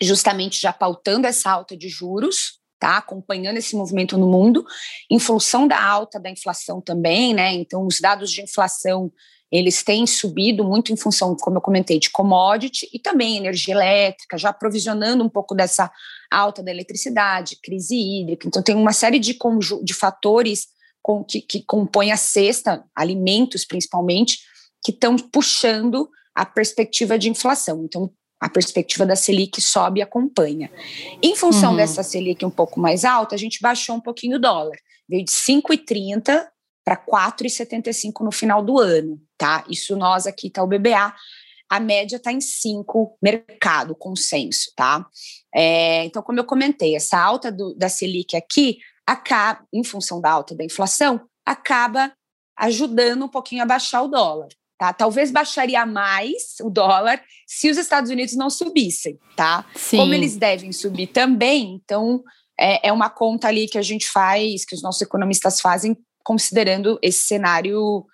justamente 0.00 0.60
já 0.60 0.72
pautando 0.72 1.26
essa 1.26 1.50
alta 1.50 1.74
de 1.74 1.88
juros, 1.88 2.55
tá? 2.78 2.98
Acompanhando 2.98 3.56
esse 3.56 3.76
movimento 3.76 4.16
no 4.16 4.26
mundo, 4.26 4.64
em 5.10 5.18
função 5.18 5.66
da 5.66 5.82
alta 5.82 6.18
da 6.20 6.30
inflação 6.30 6.80
também, 6.80 7.34
né? 7.34 7.52
Então, 7.54 7.86
os 7.86 8.00
dados 8.00 8.30
de 8.30 8.42
inflação 8.42 9.10
eles 9.50 9.82
têm 9.84 10.06
subido 10.06 10.64
muito 10.64 10.92
em 10.92 10.96
função, 10.96 11.36
como 11.36 11.58
eu 11.58 11.62
comentei, 11.62 12.00
de 12.00 12.10
commodity 12.10 12.88
e 12.92 12.98
também 12.98 13.36
energia 13.36 13.74
elétrica, 13.74 14.36
já 14.36 14.48
aprovisionando 14.48 15.22
um 15.22 15.28
pouco 15.28 15.54
dessa 15.54 15.90
alta 16.30 16.62
da 16.62 16.70
eletricidade, 16.70 17.58
crise 17.62 17.96
hídrica. 17.96 18.48
Então, 18.48 18.62
tem 18.62 18.74
uma 18.74 18.92
série 18.92 19.18
de, 19.18 19.38
de 19.84 19.94
fatores 19.94 20.66
com, 21.00 21.22
que, 21.22 21.40
que 21.40 21.62
compõem 21.62 22.10
a 22.10 22.16
cesta, 22.16 22.84
alimentos 22.94 23.64
principalmente, 23.64 24.40
que 24.84 24.90
estão 24.90 25.16
puxando 25.16 26.08
a 26.34 26.44
perspectiva 26.44 27.16
de 27.16 27.30
inflação. 27.30 27.84
Então, 27.84 28.12
a 28.40 28.48
perspectiva 28.48 29.06
da 29.06 29.16
Selic 29.16 29.60
sobe 29.60 30.00
e 30.00 30.02
acompanha. 30.02 30.70
Em 31.22 31.34
função 31.34 31.70
uhum. 31.70 31.76
dessa 31.76 32.02
Selic 32.02 32.44
um 32.44 32.50
pouco 32.50 32.78
mais 32.78 33.04
alta, 33.04 33.34
a 33.34 33.38
gente 33.38 33.60
baixou 33.60 33.96
um 33.96 34.00
pouquinho 34.00 34.36
o 34.36 34.40
dólar. 34.40 34.76
Veio 35.08 35.24
de 35.24 35.30
5,30 35.30 36.46
para 36.84 36.96
4,75 36.96 38.24
no 38.24 38.30
final 38.30 38.62
do 38.62 38.78
ano, 38.78 39.20
tá? 39.36 39.64
Isso 39.68 39.96
nós 39.96 40.26
aqui, 40.26 40.50
tá 40.50 40.62
o 40.62 40.66
BBA. 40.66 41.14
A 41.68 41.80
média 41.80 42.16
está 42.16 42.32
em 42.32 42.40
5 42.40 43.18
mercado, 43.20 43.94
consenso, 43.94 44.70
tá? 44.76 45.04
É, 45.54 46.04
então, 46.04 46.22
como 46.22 46.38
eu 46.38 46.44
comentei, 46.44 46.94
essa 46.94 47.18
alta 47.18 47.50
do, 47.50 47.74
da 47.74 47.88
Selic 47.88 48.36
aqui, 48.36 48.78
acaba, 49.06 49.66
em 49.72 49.82
função 49.82 50.20
da 50.20 50.30
alta 50.30 50.54
da 50.54 50.64
inflação, 50.64 51.26
acaba 51.44 52.12
ajudando 52.56 53.24
um 53.24 53.28
pouquinho 53.28 53.62
a 53.62 53.66
baixar 53.66 54.02
o 54.02 54.08
dólar. 54.08 54.48
Tá? 54.78 54.92
Talvez 54.92 55.30
baixaria 55.30 55.86
mais 55.86 56.56
o 56.60 56.68
dólar 56.68 57.22
se 57.46 57.70
os 57.70 57.78
Estados 57.78 58.10
Unidos 58.10 58.36
não 58.36 58.50
subissem, 58.50 59.18
tá? 59.34 59.64
Sim. 59.74 59.96
Como 59.96 60.12
eles 60.12 60.36
devem 60.36 60.70
subir 60.70 61.06
também, 61.06 61.80
então 61.82 62.22
é, 62.60 62.88
é 62.88 62.92
uma 62.92 63.08
conta 63.08 63.48
ali 63.48 63.66
que 63.66 63.78
a 63.78 63.82
gente 63.82 64.06
faz, 64.06 64.66
que 64.66 64.74
os 64.74 64.82
nossos 64.82 65.00
economistas 65.00 65.60
fazem, 65.60 65.96
considerando 66.22 66.98
esse 67.00 67.24
cenário 67.24 68.04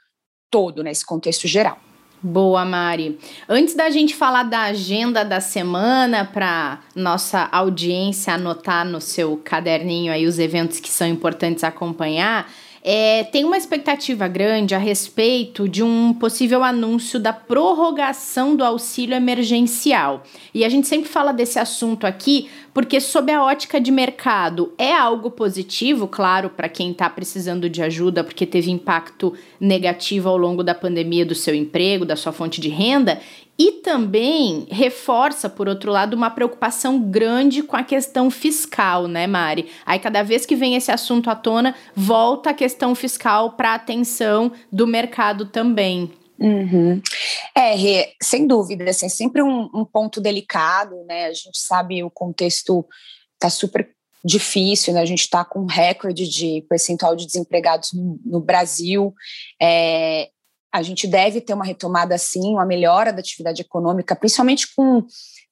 todo, 0.50 0.84
né, 0.84 0.90
esse 0.90 1.04
contexto 1.04 1.48
geral. 1.48 1.78
Boa, 2.24 2.64
Mari. 2.64 3.18
Antes 3.48 3.74
da 3.74 3.90
gente 3.90 4.14
falar 4.14 4.44
da 4.44 4.60
agenda 4.62 5.24
da 5.24 5.40
semana 5.40 6.24
para 6.24 6.80
nossa 6.94 7.48
audiência 7.50 8.34
anotar 8.34 8.86
no 8.86 9.00
seu 9.00 9.36
caderninho 9.38 10.12
aí 10.12 10.24
os 10.24 10.38
eventos 10.38 10.78
que 10.78 10.88
são 10.88 11.08
importantes 11.08 11.64
acompanhar, 11.64 12.48
é, 12.84 13.22
tem 13.24 13.44
uma 13.44 13.56
expectativa 13.56 14.26
grande 14.26 14.74
a 14.74 14.78
respeito 14.78 15.68
de 15.68 15.82
um 15.82 16.12
possível 16.12 16.64
anúncio 16.64 17.20
da 17.20 17.32
prorrogação 17.32 18.56
do 18.56 18.64
auxílio 18.64 19.14
emergencial. 19.14 20.24
E 20.52 20.64
a 20.64 20.68
gente 20.68 20.88
sempre 20.88 21.08
fala 21.08 21.32
desse 21.32 21.60
assunto 21.60 22.06
aqui 22.06 22.50
porque, 22.74 23.00
sob 23.00 23.30
a 23.30 23.44
ótica 23.44 23.80
de 23.80 23.90
mercado, 23.90 24.72
é 24.78 24.92
algo 24.92 25.30
positivo, 25.30 26.08
claro, 26.08 26.50
para 26.50 26.68
quem 26.68 26.90
está 26.90 27.08
precisando 27.10 27.68
de 27.68 27.82
ajuda 27.82 28.24
porque 28.24 28.46
teve 28.46 28.70
impacto 28.70 29.34
negativo 29.60 30.28
ao 30.28 30.36
longo 30.36 30.62
da 30.62 30.74
pandemia 30.74 31.26
do 31.26 31.34
seu 31.34 31.54
emprego, 31.54 32.04
da 32.04 32.16
sua 32.16 32.32
fonte 32.32 32.60
de 32.60 32.68
renda, 32.68 33.20
e 33.58 33.72
também 33.82 34.66
reforça, 34.70 35.48
por 35.48 35.68
outro 35.68 35.92
lado, 35.92 36.14
uma 36.14 36.30
preocupação 36.30 36.98
grande 36.98 37.62
com 37.62 37.76
a 37.76 37.82
questão 37.82 38.30
fiscal, 38.30 39.06
né, 39.06 39.26
Mari? 39.26 39.66
Aí, 39.84 39.98
cada 39.98 40.22
vez 40.22 40.46
que 40.46 40.56
vem 40.56 40.74
esse 40.74 40.90
assunto 40.90 41.28
à 41.28 41.34
tona, 41.34 41.74
volta 41.94 42.50
a 42.50 42.54
questão 42.54 42.94
fiscal 42.94 43.52
para 43.52 43.72
a 43.72 43.74
atenção 43.74 44.50
do 44.72 44.86
mercado 44.86 45.44
também. 45.44 46.10
Uhum. 46.42 47.00
É, 47.54 47.74
Rê, 47.76 48.14
sem 48.20 48.46
dúvida, 48.46 48.90
assim, 48.90 49.08
sempre 49.08 49.42
um, 49.42 49.70
um, 49.72 49.84
ponto 49.84 50.20
delicado, 50.20 51.04
né? 51.04 51.26
A 51.26 51.32
gente 51.32 51.58
sabe 51.58 52.02
o 52.02 52.10
contexto 52.10 52.84
está 53.34 53.48
super 53.48 53.88
difícil, 54.24 54.92
né? 54.92 55.00
A 55.00 55.06
gente 55.06 55.20
está 55.20 55.44
com 55.44 55.60
um 55.60 55.66
recorde 55.66 56.28
de 56.28 56.64
percentual 56.68 57.14
de 57.14 57.26
desempregados 57.26 57.92
no, 57.92 58.18
no 58.24 58.40
Brasil. 58.40 59.14
É, 59.60 60.30
a 60.72 60.82
gente 60.82 61.06
deve 61.06 61.40
ter 61.40 61.54
uma 61.54 61.64
retomada, 61.64 62.18
sim, 62.18 62.54
uma 62.54 62.66
melhora 62.66 63.12
da 63.12 63.20
atividade 63.20 63.62
econômica, 63.62 64.16
principalmente 64.16 64.74
com 64.74 65.04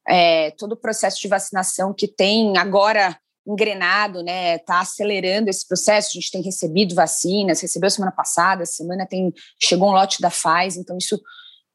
é, 0.08 0.50
todo 0.52 0.72
o 0.72 0.76
processo 0.76 1.20
de 1.20 1.28
vacinação 1.28 1.94
que 1.94 2.08
tem 2.08 2.58
agora 2.58 3.16
engrenado, 3.46 4.22
né? 4.22 4.56
Está 4.56 4.80
acelerando 4.80 5.48
esse 5.48 5.66
processo. 5.66 6.10
A 6.10 6.20
gente 6.20 6.30
tem 6.30 6.42
recebido 6.42 6.94
vacinas, 6.94 7.60
recebeu 7.60 7.90
semana 7.90 8.12
passada, 8.12 8.64
semana 8.64 9.06
tem 9.06 9.32
chegou 9.58 9.88
um 9.88 9.92
lote 9.92 10.20
da 10.20 10.30
Pfizer, 10.30 10.80
então 10.80 10.96
isso 10.98 11.20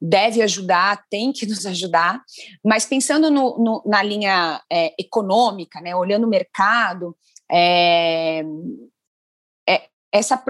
deve 0.00 0.42
ajudar, 0.42 1.04
tem 1.10 1.32
que 1.32 1.46
nos 1.46 1.64
ajudar. 1.66 2.22
Mas 2.64 2.84
pensando 2.84 3.30
no, 3.30 3.58
no, 3.58 3.82
na 3.86 4.02
linha 4.02 4.62
é, 4.70 4.94
econômica, 4.98 5.80
né? 5.80 5.94
Olhando 5.94 6.26
o 6.26 6.30
mercado, 6.30 7.16
é, 7.50 8.42
essa 10.16 10.42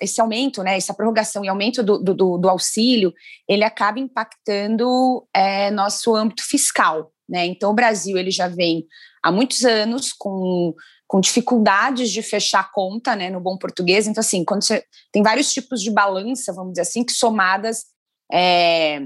esse 0.00 0.20
aumento, 0.20 0.62
né, 0.62 0.76
essa 0.76 0.94
prorrogação 0.94 1.44
e 1.44 1.48
aumento 1.48 1.82
do, 1.82 1.98
do, 1.98 2.38
do 2.38 2.48
auxílio, 2.48 3.12
ele 3.48 3.64
acaba 3.64 3.98
impactando 3.98 5.26
é, 5.34 5.70
nosso 5.70 6.14
âmbito 6.14 6.44
fiscal. 6.44 7.12
Né? 7.30 7.46
Então, 7.46 7.70
o 7.70 7.74
Brasil 7.74 8.18
ele 8.18 8.30
já 8.30 8.48
vem 8.48 8.84
há 9.22 9.30
muitos 9.30 9.64
anos 9.64 10.12
com, 10.12 10.74
com 11.06 11.20
dificuldades 11.20 12.10
de 12.10 12.22
fechar 12.22 12.72
conta, 12.72 13.14
né, 13.14 13.30
no 13.30 13.40
bom 13.40 13.56
português. 13.56 14.08
Então, 14.08 14.20
assim, 14.20 14.44
quando 14.44 14.64
você 14.64 14.84
tem 15.12 15.22
vários 15.22 15.52
tipos 15.52 15.80
de 15.80 15.90
balança, 15.90 16.52
vamos 16.52 16.72
dizer 16.72 16.82
assim, 16.82 17.04
que 17.04 17.12
somadas 17.12 17.84
é, 18.32 19.00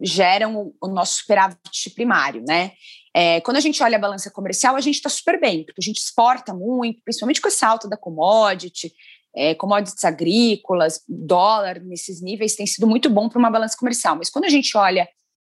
geram 0.00 0.56
o, 0.56 0.74
o, 0.82 0.88
nosso 0.88 1.18
superávit 1.18 1.90
primário, 1.94 2.42
né? 2.46 2.72
É, 3.14 3.40
quando 3.40 3.56
a 3.56 3.60
gente 3.60 3.82
olha 3.82 3.96
a 3.96 4.00
balança 4.00 4.30
comercial, 4.30 4.76
a 4.76 4.80
gente 4.80 4.96
está 4.96 5.08
super 5.08 5.40
bem, 5.40 5.64
porque 5.64 5.80
a 5.80 5.84
gente 5.84 5.98
exporta 5.98 6.54
muito, 6.54 7.02
principalmente 7.02 7.40
com 7.40 7.48
essa 7.48 7.66
alta 7.66 7.88
da 7.88 7.96
commodity, 7.96 8.92
é, 9.34 9.54
commodities 9.54 10.04
agrícolas, 10.04 11.02
dólar, 11.08 11.80
nesses 11.80 12.22
níveis, 12.22 12.54
tem 12.54 12.66
sido 12.66 12.86
muito 12.86 13.10
bom 13.10 13.28
para 13.28 13.38
uma 13.38 13.50
balança 13.50 13.76
comercial. 13.76 14.16
Mas 14.16 14.30
quando 14.30 14.44
a 14.44 14.48
gente 14.48 14.76
olha 14.76 15.08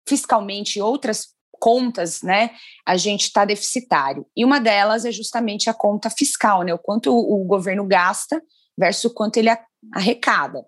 fiscalmente 0.09 0.81
outras 0.81 1.38
contas, 1.59 2.23
né, 2.23 2.51
a 2.87 2.97
gente 2.97 3.23
está 3.23 3.45
deficitário. 3.45 4.27
E 4.37 4.45
uma 4.45 4.61
delas 4.61 5.05
é 5.05 5.13
justamente 5.13 5.69
a 5.69 5.75
conta 5.75 6.11
fiscal, 6.11 6.63
né, 6.63 6.73
o 6.73 6.79
quanto 6.79 7.13
o, 7.13 7.45
governo 7.45 7.87
gasta 7.87 8.43
versus 8.77 9.05
o 9.05 9.15
quanto 9.15 9.37
ele 9.37 9.51
arrecada. 9.95 10.65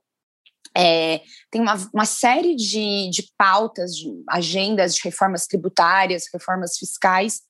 É, 0.76 1.22
tem 1.50 1.60
uma, 1.60 1.74
uma 1.92 2.04
série 2.04 2.54
de, 2.54 3.10
de 3.10 3.28
pautas, 3.36 3.92
de 3.92 4.08
agendas 4.28 4.94
de 4.94 5.00
reformas 5.02 5.46
tributárias, 5.46 6.28
reformas 6.32 6.76
fiscais, 6.78 7.40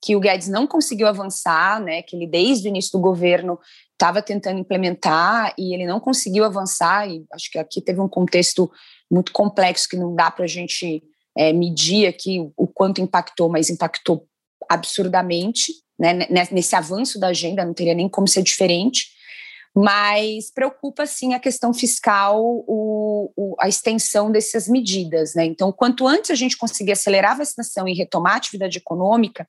que 0.00 0.14
o 0.14 0.20
Guedes 0.20 0.48
não 0.48 0.66
conseguiu 0.66 1.08
avançar, 1.08 1.82
né, 1.82 2.02
que 2.02 2.14
ele 2.14 2.26
desde 2.26 2.68
o 2.68 2.70
início 2.70 2.92
do 2.92 3.00
governo 3.00 3.58
estava 3.92 4.22
tentando 4.22 4.60
implementar 4.60 5.52
e 5.58 5.74
ele 5.74 5.86
não 5.86 5.98
conseguiu 5.98 6.44
avançar, 6.44 7.08
e 7.08 7.24
acho 7.32 7.50
que 7.50 7.58
aqui 7.58 7.80
teve 7.80 8.00
um 8.00 8.08
contexto 8.08 8.70
muito 9.10 9.32
complexo 9.32 9.88
que 9.88 9.96
não 9.96 10.14
dá 10.14 10.30
para 10.30 10.44
a 10.44 10.48
gente 10.48 11.02
é, 11.38 11.52
medir 11.52 12.08
aqui 12.08 12.40
o, 12.56 12.66
quanto 12.66 13.00
impactou, 13.00 13.48
mas 13.48 13.70
impactou 13.70 14.26
absurdamente, 14.68 15.72
né, 15.96 16.26
nesse 16.50 16.74
avanço 16.74 17.18
da 17.18 17.28
agenda, 17.28 17.64
não 17.64 17.72
teria 17.72 17.94
nem 17.94 18.08
como 18.08 18.26
ser 18.26 18.42
diferente, 18.42 19.06
mas 19.74 20.50
preocupa 20.50 21.06
sim 21.06 21.34
a 21.34 21.38
questão 21.38 21.72
fiscal, 21.72 22.42
o, 22.42 23.32
o, 23.36 23.54
a 23.60 23.68
extensão 23.68 24.32
dessas 24.32 24.66
medidas. 24.66 25.34
Né? 25.34 25.44
Então, 25.44 25.70
quanto 25.70 26.06
antes 26.08 26.32
a 26.32 26.34
gente 26.34 26.56
conseguir 26.56 26.92
acelerar 26.92 27.32
a 27.32 27.38
vacinação 27.38 27.86
e 27.86 27.94
retomar 27.94 28.34
a 28.34 28.36
atividade 28.36 28.78
econômica, 28.78 29.46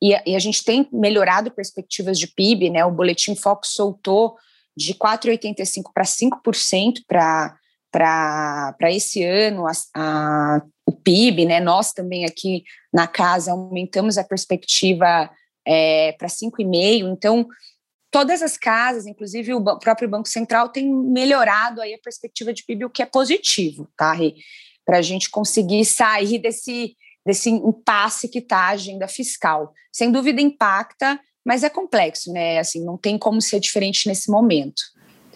e 0.00 0.14
a, 0.14 0.22
e 0.26 0.36
a 0.36 0.38
gente 0.38 0.64
tem 0.64 0.88
melhorado 0.92 1.50
perspectivas 1.50 2.18
de 2.18 2.26
PIB, 2.26 2.70
né? 2.70 2.84
O 2.84 2.90
Boletim 2.90 3.36
Fox 3.36 3.68
soltou 3.68 4.36
de 4.76 4.94
4,85% 4.94 5.84
para 5.94 6.04
5% 6.04 7.02
para 7.08 8.92
esse 8.92 9.22
ano 9.22 9.66
a, 9.66 9.72
a, 9.94 10.62
PIB, 11.02 11.44
né? 11.44 11.60
Nós 11.60 11.92
também 11.92 12.24
aqui 12.24 12.64
na 12.92 13.06
casa 13.06 13.52
aumentamos 13.52 14.18
a 14.18 14.24
perspectiva 14.24 15.30
é, 15.66 16.12
para 16.12 16.28
5,5%. 16.28 17.12
Então, 17.12 17.46
todas 18.10 18.42
as 18.42 18.56
casas, 18.56 19.06
inclusive 19.06 19.54
o 19.54 19.78
próprio 19.78 20.08
Banco 20.08 20.28
Central, 20.28 20.68
tem 20.68 20.88
melhorado 20.88 21.80
aí 21.80 21.94
a 21.94 21.98
perspectiva 22.02 22.52
de 22.52 22.64
PIB, 22.64 22.84
o 22.84 22.90
que 22.90 23.02
é 23.02 23.06
positivo, 23.06 23.88
tá, 23.96 24.14
Para 24.84 24.98
a 24.98 25.02
gente 25.02 25.30
conseguir 25.30 25.84
sair 25.84 26.38
desse 26.38 26.96
desse 27.24 27.50
impasse 27.50 28.28
que 28.28 28.40
está 28.40 28.58
a 28.58 28.70
agenda 28.70 29.06
fiscal. 29.06 29.72
Sem 29.92 30.10
dúvida 30.10 30.40
impacta, 30.40 31.20
mas 31.44 31.62
é 31.62 31.70
complexo, 31.70 32.32
né? 32.32 32.58
Assim, 32.58 32.84
não 32.84 32.96
tem 32.98 33.18
como 33.18 33.40
ser 33.40 33.60
diferente 33.60 34.08
nesse 34.08 34.30
momento. 34.30 34.82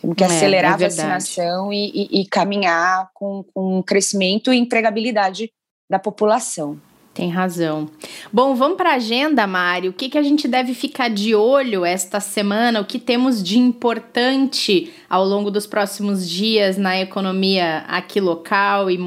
Temos 0.01 0.17
que 0.17 0.25
é, 0.25 0.27
acelerar 0.27 0.73
é 0.73 0.75
a 0.75 0.89
vacinação 0.89 1.73
e, 1.73 1.91
e, 1.95 2.21
e, 2.21 2.27
caminhar 2.27 3.11
com, 3.15 3.45
com 3.55 3.83
crescimento 3.83 4.53
e 4.53 4.59
empregabilidade 4.59 5.51
da 5.89 5.99
população. 5.99 6.81
Tem 7.15 7.31
razão. 7.31 7.89
Bom, 8.31 8.55
vamos 8.55 8.77
para 8.77 8.91
a 8.91 8.97
agenda, 8.97 9.47
Mário. 9.47 9.91
O 9.91 9.95
que, 9.95 10.11
que 10.11 10.19
a 10.19 10.23
gente 10.23 10.47
deve 10.47 10.75
ficar 10.75 11.09
de 11.09 11.35
olho 11.35 11.83
esta 11.83 12.21
semana? 12.21 12.81
O 12.81 12.85
que 12.85 12.99
temos 12.99 13.43
de 13.43 13.59
importante 13.59 14.93
ao 15.09 15.25
longo 15.25 15.51
dos 15.51 15.67
próximos 15.67 16.29
dias 16.29 16.77
na 16.77 17.01
economia 17.01 17.79
aqui 17.89 18.21
local 18.21 18.91
e 18.91 18.99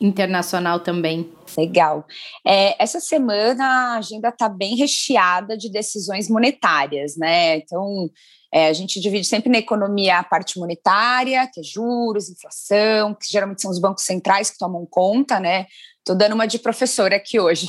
internacional 0.00 0.80
também. 0.80 1.30
Legal. 1.56 2.06
É, 2.46 2.80
essa 2.82 3.00
semana 3.00 3.64
a 3.64 3.98
agenda 3.98 4.28
está 4.28 4.48
bem 4.48 4.76
recheada 4.76 5.56
de 5.56 5.70
decisões 5.70 6.28
monetárias, 6.28 7.16
né? 7.16 7.56
Então, 7.56 8.10
é, 8.56 8.68
a 8.68 8.72
gente 8.72 8.98
divide 8.98 9.26
sempre 9.26 9.50
na 9.50 9.58
economia 9.58 10.18
a 10.18 10.24
parte 10.24 10.58
monetária, 10.58 11.46
que 11.52 11.60
é 11.60 11.62
juros, 11.62 12.30
inflação, 12.30 13.12
que 13.12 13.30
geralmente 13.30 13.60
são 13.60 13.70
os 13.70 13.78
bancos 13.78 14.04
centrais 14.04 14.50
que 14.50 14.56
tomam 14.56 14.86
conta, 14.86 15.38
né? 15.38 15.66
Tô 16.02 16.14
dando 16.14 16.32
uma 16.32 16.46
de 16.46 16.58
professora 16.58 17.16
aqui 17.16 17.38
hoje. 17.38 17.68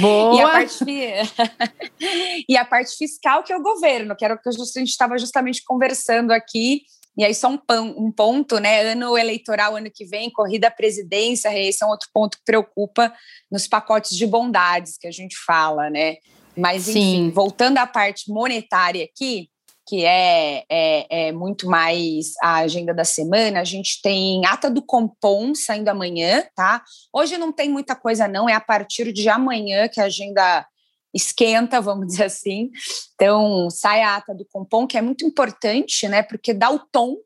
Boa! 0.00 0.32
e, 0.40 0.40
a 0.40 0.48
parte, 0.48 0.84
e 2.48 2.56
a 2.56 2.64
parte 2.64 2.96
fiscal, 2.96 3.42
que 3.42 3.52
é 3.52 3.56
o 3.58 3.62
governo, 3.62 4.16
que 4.16 4.24
era 4.24 4.32
o 4.32 4.38
que 4.38 4.48
a 4.48 4.52
gente 4.52 4.88
estava 4.88 5.18
justamente 5.18 5.62
conversando 5.62 6.30
aqui. 6.30 6.84
E 7.14 7.22
aí, 7.22 7.34
só 7.34 7.50
um, 7.50 7.58
um, 8.06 8.10
ponto, 8.10 8.58
né? 8.58 8.92
Ano 8.92 9.18
eleitoral, 9.18 9.76
ano 9.76 9.90
que 9.94 10.06
vem, 10.06 10.30
corrida 10.30 10.68
à 10.68 10.70
presidência, 10.70 11.52
esse 11.54 11.84
é 11.84 11.86
um 11.86 11.90
outro 11.90 12.08
ponto 12.14 12.38
que 12.38 12.44
preocupa 12.46 13.12
nos 13.52 13.68
pacotes 13.68 14.16
de 14.16 14.26
bondades 14.26 14.96
que 14.96 15.06
a 15.06 15.12
gente 15.12 15.36
fala, 15.44 15.90
né? 15.90 16.16
Mas, 16.56 16.88
enfim, 16.88 17.26
Sim. 17.26 17.30
voltando 17.30 17.76
à 17.76 17.86
parte 17.86 18.32
monetária 18.32 19.04
aqui, 19.04 19.50
que 19.88 20.04
é, 20.04 20.64
é, 20.68 21.28
é, 21.28 21.32
muito 21.32 21.66
mais 21.66 22.34
a 22.42 22.56
agenda 22.56 22.92
da 22.92 23.04
semana. 23.04 23.60
A 23.60 23.64
gente 23.64 24.02
tem 24.02 24.44
ata 24.44 24.70
do 24.70 24.82
Compom 24.82 25.54
saindo 25.54 25.88
amanhã, 25.88 26.44
tá? 26.54 26.84
Hoje 27.10 27.38
não 27.38 27.50
tem 27.50 27.70
muita 27.70 27.96
coisa, 27.96 28.28
não, 28.28 28.46
é 28.46 28.52
a 28.52 28.60
partir 28.60 29.14
de 29.14 29.30
amanhã 29.30 29.88
que 29.88 29.98
a 29.98 30.04
agenda 30.04 30.66
esquenta, 31.14 31.80
vamos 31.80 32.08
dizer 32.08 32.24
assim. 32.24 32.70
Então, 33.14 33.70
sai 33.70 34.02
a 34.02 34.16
ata 34.16 34.34
do 34.34 34.44
Compom, 34.52 34.86
que 34.86 34.98
é 34.98 35.00
muito 35.00 35.24
importante, 35.24 36.06
né? 36.06 36.22
Porque 36.22 36.52
dá 36.52 36.70
o 36.70 36.78
tom 36.78 37.16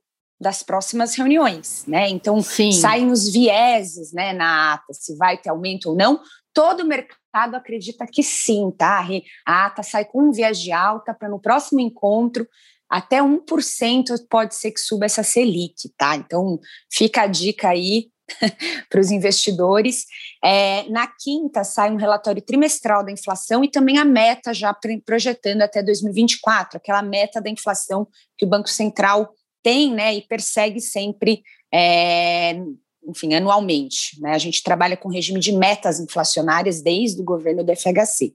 das 0.40 0.62
próximas 0.62 1.16
reuniões, 1.16 1.85
né? 1.87 2.09
Então, 2.09 2.40
Sim. 2.40 2.71
saem 2.71 3.11
os 3.11 3.28
vieses, 3.33 4.12
né, 4.12 4.33
na 4.33 4.75
ata, 4.75 4.92
se 4.92 5.16
vai 5.16 5.37
ter 5.37 5.50
aumento 5.50 5.90
ou 5.90 5.97
não. 5.97 6.21
Todo 6.52 6.87
mercado 6.87 7.54
acredita 7.54 8.06
que 8.06 8.23
sim, 8.23 8.71
tá? 8.76 9.06
A 9.47 9.66
ata 9.66 9.82
sai 9.82 10.04
com 10.04 10.28
um 10.28 10.32
viés 10.32 10.59
de 10.59 10.73
alta 10.73 11.14
para 11.14 11.28
no 11.28 11.40
próximo 11.40 11.80
encontro 11.80 12.47
até 12.92 13.23
1% 13.23 14.26
pode 14.28 14.54
ser 14.54 14.71
que 14.71 14.78
suba 14.78 15.06
essa 15.06 15.23
Selic, 15.23 15.88
tá? 15.97 16.14
Então 16.14 16.61
fica 16.92 17.23
a 17.23 17.26
dica 17.26 17.71
aí 17.71 18.11
para 18.90 19.00
os 19.00 19.11
investidores. 19.11 20.04
É, 20.44 20.87
na 20.90 21.06
quinta 21.06 21.64
sai 21.64 21.90
um 21.90 21.97
relatório 21.97 22.42
trimestral 22.42 23.02
da 23.02 23.11
inflação 23.11 23.64
e 23.64 23.71
também 23.71 23.97
a 23.97 24.04
meta 24.04 24.52
já 24.52 24.76
projetando 25.06 25.62
até 25.62 25.82
2024, 25.82 26.76
aquela 26.76 27.00
meta 27.00 27.40
da 27.40 27.49
inflação 27.49 28.06
que 28.37 28.44
o 28.44 28.49
Banco 28.49 28.68
Central 28.68 29.32
tem, 29.62 29.94
né, 29.94 30.14
e 30.14 30.26
persegue 30.26 30.80
sempre 30.80 31.42
é, 31.73 32.61
enfim, 33.06 33.35
anualmente. 33.35 34.21
Né? 34.21 34.32
A 34.32 34.38
gente 34.38 34.62
trabalha 34.62 34.97
com 34.97 35.09
regime 35.09 35.40
de 35.40 35.52
metas 35.52 36.00
inflacionárias 36.00 36.82
desde 36.82 37.21
o 37.21 37.25
governo 37.25 37.64
do 37.64 37.75
FHC. 37.75 38.35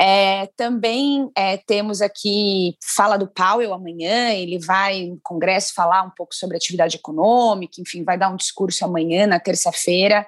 É, 0.00 0.46
também 0.56 1.30
é, 1.36 1.56
temos 1.56 2.00
aqui 2.00 2.76
fala 2.96 3.16
do 3.16 3.28
Powell 3.28 3.72
amanhã, 3.72 4.30
ele 4.30 4.58
vai 4.58 5.06
no 5.06 5.20
Congresso 5.22 5.74
falar 5.74 6.02
um 6.02 6.10
pouco 6.10 6.34
sobre 6.34 6.56
atividade 6.56 6.96
econômica, 6.96 7.80
enfim, 7.80 8.02
vai 8.02 8.18
dar 8.18 8.30
um 8.30 8.36
discurso 8.36 8.84
amanhã, 8.84 9.26
na 9.26 9.38
terça-feira. 9.38 10.26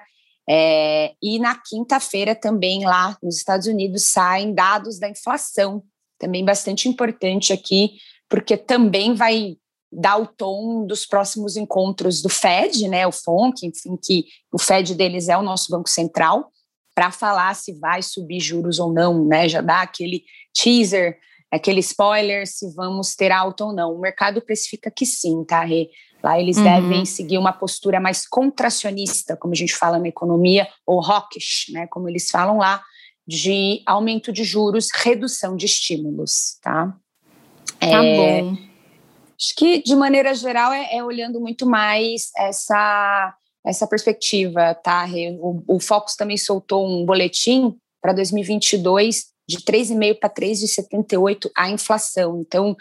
É, 0.49 1.13
e 1.21 1.39
na 1.39 1.55
quinta-feira 1.55 2.33
também 2.33 2.85
lá 2.85 3.17
nos 3.21 3.35
Estados 3.35 3.67
Unidos 3.67 4.05
saem 4.05 4.53
dados 4.53 4.97
da 4.97 5.09
inflação, 5.09 5.83
também 6.17 6.45
bastante 6.45 6.87
importante 6.87 7.51
aqui, 7.51 7.97
porque 8.29 8.55
também 8.55 9.13
vai 9.13 9.57
dar 9.91 10.17
o 10.17 10.27
tom 10.27 10.85
dos 10.85 11.05
próximos 11.05 11.55
encontros 11.55 12.21
do 12.21 12.29
Fed, 12.29 12.87
né, 12.87 13.07
o 13.07 13.11
FONC, 13.11 13.65
enfim, 13.65 13.97
que 14.01 14.25
o 14.51 14.59
Fed 14.59 14.93
deles 14.95 15.29
é 15.29 15.37
o 15.37 15.41
nosso 15.41 15.71
Banco 15.71 15.89
Central, 15.89 16.51
para 16.93 17.11
falar 17.11 17.53
se 17.55 17.73
vai 17.73 18.01
subir 18.01 18.39
juros 18.39 18.79
ou 18.79 18.91
não, 18.91 19.25
né, 19.25 19.47
já 19.47 19.61
dá 19.61 19.81
aquele 19.81 20.23
teaser, 20.53 21.17
aquele 21.51 21.79
spoiler 21.79 22.45
se 22.47 22.73
vamos 22.73 23.15
ter 23.15 23.31
alta 23.31 23.65
ou 23.65 23.73
não. 23.73 23.93
O 23.93 23.99
mercado 23.99 24.41
precifica 24.41 24.91
que 24.91 25.05
sim, 25.05 25.43
tá, 25.45 25.63
Rê? 25.63 25.89
Lá 26.23 26.39
eles 26.39 26.57
uhum. 26.57 26.63
devem 26.63 27.05
seguir 27.05 27.37
uma 27.37 27.53
postura 27.53 27.99
mais 27.99 28.27
contracionista, 28.27 29.37
como 29.37 29.53
a 29.53 29.55
gente 29.55 29.75
fala 29.75 29.99
na 29.99 30.07
economia, 30.07 30.67
ou 30.85 30.99
hawkish, 30.99 31.67
né, 31.71 31.87
como 31.87 32.09
eles 32.09 32.29
falam 32.29 32.57
lá, 32.57 32.83
de 33.25 33.81
aumento 33.85 34.31
de 34.31 34.43
juros, 34.43 34.87
redução 34.93 35.55
de 35.55 35.65
estímulos, 35.65 36.57
tá? 36.61 36.95
Tá 37.79 38.03
é, 38.03 38.41
bom. 38.41 38.57
Acho 39.39 39.55
que, 39.55 39.83
de 39.83 39.95
maneira 39.95 40.33
geral, 40.33 40.73
é, 40.73 40.97
é 40.97 41.03
olhando 41.03 41.39
muito 41.39 41.65
mais 41.65 42.31
essa, 42.35 43.35
essa 43.65 43.85
perspectiva, 43.85 44.73
tá? 44.75 45.05
O, 45.39 45.75
o 45.75 45.79
Focus 45.79 46.15
também 46.15 46.37
soltou 46.37 46.87
um 46.87 47.05
boletim 47.05 47.77
para 48.01 48.13
2022 48.13 49.25
de 49.47 49.59
3,5 49.59 50.19
para 50.19 50.29
3,78 50.29 51.49
a 51.55 51.69
inflação. 51.69 52.41
Então, 52.41 52.75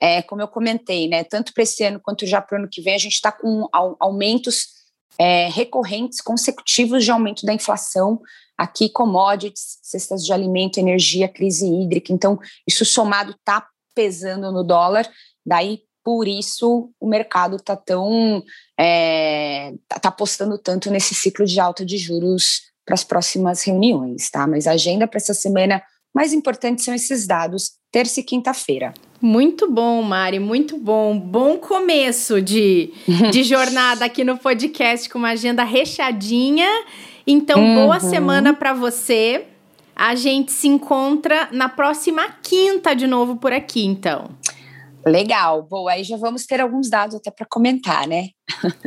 é, 0.00 0.22
como 0.22 0.40
eu 0.40 0.48
comentei, 0.48 1.08
né, 1.08 1.24
tanto 1.24 1.52
para 1.52 1.64
esse 1.64 1.82
ano 1.82 2.00
quanto 2.00 2.26
já 2.26 2.40
para 2.40 2.56
o 2.56 2.58
ano 2.60 2.68
que 2.70 2.80
vem, 2.80 2.94
a 2.94 2.98
gente 2.98 3.14
está 3.14 3.32
com 3.32 3.68
aumentos 3.98 4.68
é, 5.18 5.48
recorrentes, 5.48 6.20
consecutivos 6.20 7.04
de 7.04 7.10
aumento 7.10 7.44
da 7.44 7.52
inflação. 7.52 8.20
Aqui, 8.56 8.88
commodities, 8.88 9.78
cestas 9.82 10.24
de 10.24 10.32
alimento, 10.32 10.78
energia, 10.78 11.26
crise 11.26 11.66
hídrica. 11.66 12.12
Então, 12.12 12.38
isso 12.66 12.84
somado 12.84 13.32
está 13.32 13.66
pesando 13.94 14.52
no 14.52 14.62
dólar. 14.62 15.10
Daí, 15.44 15.80
por 16.04 16.26
isso 16.26 16.90
o 17.00 17.08
mercado 17.08 17.56
está 17.56 17.76
tão 17.76 18.42
é, 18.78 19.74
tá, 19.88 19.98
tá 19.98 20.08
apostando 20.08 20.58
tanto 20.58 20.90
nesse 20.90 21.14
ciclo 21.14 21.44
de 21.44 21.60
alta 21.60 21.84
de 21.84 21.96
juros 21.96 22.62
para 22.84 22.94
as 22.94 23.04
próximas 23.04 23.62
reuniões, 23.62 24.30
tá? 24.30 24.46
Mas 24.46 24.66
a 24.66 24.72
agenda 24.72 25.06
para 25.06 25.18
essa 25.18 25.34
semana 25.34 25.82
mais 26.14 26.32
importante 26.32 26.82
são 26.82 26.94
esses 26.94 27.26
dados, 27.26 27.72
terça 27.90 28.20
e 28.20 28.22
quinta-feira. 28.22 28.92
Muito 29.20 29.70
bom, 29.70 30.02
Mari, 30.02 30.38
muito 30.38 30.76
bom. 30.76 31.18
Bom 31.18 31.56
começo 31.56 32.42
de, 32.42 32.92
de 33.30 33.44
jornada 33.44 34.04
aqui 34.04 34.24
no 34.24 34.36
podcast 34.36 35.08
com 35.08 35.18
uma 35.18 35.30
agenda 35.30 35.62
recheadinha. 35.62 36.68
Então, 37.26 37.60
uhum. 37.60 37.74
boa 37.74 38.00
semana 38.00 38.52
para 38.52 38.74
você. 38.74 39.46
A 39.94 40.14
gente 40.14 40.50
se 40.50 40.66
encontra 40.66 41.48
na 41.52 41.68
próxima 41.68 42.26
quinta 42.42 42.94
de 42.94 43.06
novo 43.06 43.36
por 43.36 43.52
aqui, 43.52 43.84
então. 43.84 44.30
Legal, 45.06 45.62
boa. 45.62 45.92
Aí 45.92 46.04
já 46.04 46.16
vamos 46.16 46.46
ter 46.46 46.60
alguns 46.60 46.88
dados 46.88 47.16
até 47.16 47.30
para 47.30 47.46
comentar, 47.48 48.06
né? 48.06 48.28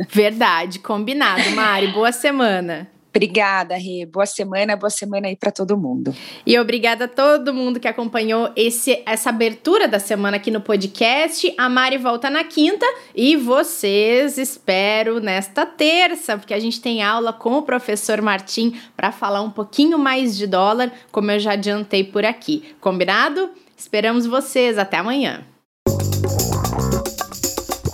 Verdade, 0.08 0.78
combinado, 0.78 1.50
Mari. 1.50 1.88
Boa 1.88 2.12
semana. 2.12 2.90
Obrigada, 3.16 3.76
Rê. 3.76 4.04
Boa 4.04 4.26
semana, 4.26 4.76
boa 4.76 4.90
semana 4.90 5.28
aí 5.28 5.36
para 5.36 5.50
todo 5.50 5.74
mundo. 5.74 6.14
E 6.44 6.58
obrigada 6.58 7.06
a 7.06 7.08
todo 7.08 7.54
mundo 7.54 7.80
que 7.80 7.88
acompanhou 7.88 8.50
esse, 8.54 9.02
essa 9.06 9.30
abertura 9.30 9.88
da 9.88 9.98
semana 9.98 10.36
aqui 10.36 10.50
no 10.50 10.60
podcast. 10.60 11.50
A 11.56 11.66
Mari 11.66 11.96
volta 11.96 12.28
na 12.28 12.44
quinta 12.44 12.84
e 13.14 13.34
vocês 13.34 14.36
espero 14.36 15.18
nesta 15.18 15.64
terça, 15.64 16.36
porque 16.36 16.52
a 16.52 16.60
gente 16.60 16.78
tem 16.78 17.02
aula 17.02 17.32
com 17.32 17.54
o 17.54 17.62
professor 17.62 18.20
Martim 18.20 18.78
para 18.94 19.10
falar 19.10 19.40
um 19.40 19.50
pouquinho 19.50 19.98
mais 19.98 20.36
de 20.36 20.46
dólar, 20.46 20.92
como 21.10 21.30
eu 21.30 21.40
já 21.40 21.52
adiantei 21.52 22.04
por 22.04 22.22
aqui. 22.22 22.74
Combinado? 22.82 23.48
Esperamos 23.74 24.26
vocês. 24.26 24.76
Até 24.76 24.98
amanhã. 24.98 25.55